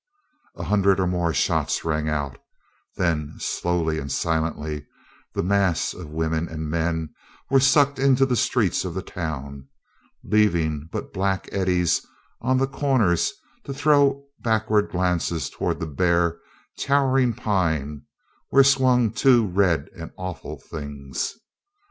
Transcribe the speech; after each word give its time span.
A 0.55 0.63
hundred 0.63 0.99
or 0.99 1.05
more 1.05 1.31
shots 1.31 1.85
rang 1.85 2.09
out; 2.09 2.39
then 2.97 3.35
slowly 3.37 3.99
and 3.99 4.11
silently, 4.11 4.87
the 5.35 5.43
mass 5.43 5.93
of 5.93 6.09
women 6.09 6.47
and 6.49 6.71
men 6.71 7.13
were 7.51 7.59
sucked 7.59 7.99
into 7.99 8.25
the 8.25 8.35
streets 8.35 8.83
of 8.83 8.95
the 8.95 9.03
town, 9.03 9.67
leaving 10.23 10.89
but 10.91 11.13
black 11.13 11.47
eddies 11.51 12.03
on 12.41 12.57
the 12.57 12.65
corners 12.65 13.31
to 13.65 13.75
throw 13.75 14.25
backward 14.39 14.89
glances 14.89 15.51
toward 15.51 15.79
the 15.79 15.85
bare, 15.85 16.39
towering 16.79 17.31
pine 17.35 18.01
where 18.49 18.63
swung 18.63 19.11
two 19.11 19.45
red 19.45 19.87
and 19.95 20.09
awful 20.17 20.57
things. 20.59 21.37